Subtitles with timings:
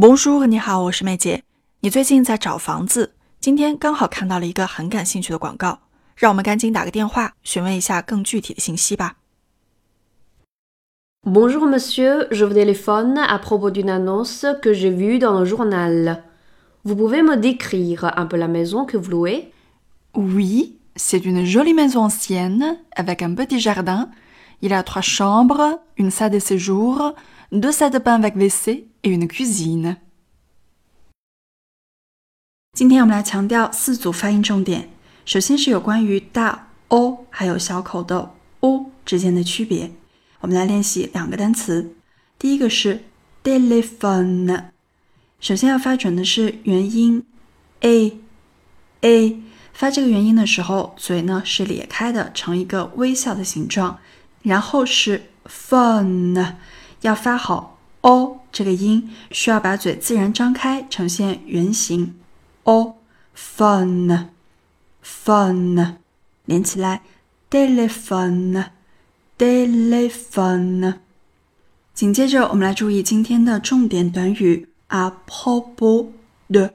[0.00, 1.42] Bonjour，你好，我是妹姐。
[1.80, 5.80] 你最近在找房子，今天刚好看到了一个很感兴趣的广告，
[6.14, 9.16] 让我们赶紧打个电话询问一下更具体的信息吧。
[11.24, 16.22] Bonjour monsieur, je vous téléphone à propos d'une annonce que j'ai vue dans le journal.
[16.84, 19.50] Vous pouvez me décrire un peu la maison que vous louez
[20.14, 24.10] Oui, c'est une jolie maison ancienne avec un petit jardin.
[24.62, 27.16] Il a trois chambres, une salle de séjour,
[27.50, 29.96] deux salles de bain avec WC et une cuisine.
[32.72, 34.90] 今天我们来强调四组发音重点。
[35.24, 39.90] 首先是有关于大 o 还有小口的 o 之间的区别。
[40.40, 41.94] 我们来练习两个单词。
[42.38, 43.04] 第一个是
[43.42, 44.66] telephone，
[45.40, 47.24] 首先要发准的是元音
[47.80, 48.16] a
[49.00, 49.42] a，
[49.72, 53.98] 发这个元音的时候，嘴呢是咧开的，成一个微笑的形状。
[54.42, 56.54] 然后是 phone，
[57.00, 62.14] 要发好 o 这个音，需要把嘴自然张开，呈现圆形。
[62.64, 62.96] o
[63.36, 64.28] fun
[65.04, 65.96] fun
[66.44, 67.02] 连起来
[67.50, 68.66] ，telephone
[69.38, 70.94] telephone。
[71.94, 76.12] 紧接着，我们来注意今天的重点短语 a p o b o
[76.48, 76.74] 的。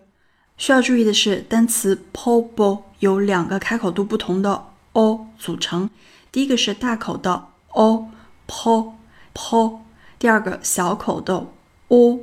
[0.58, 5.90] 需要注意的是，单词 p o b o 由两个开口度不同的 o 组成。
[6.32, 8.10] 第一个是大口的 o
[8.48, 8.94] po
[9.34, 9.80] po，
[10.20, 11.48] 第二个小口的
[11.94, 12.20] o